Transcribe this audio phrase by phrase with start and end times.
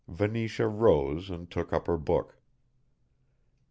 [0.07, 2.35] Venetia rose and took up her book.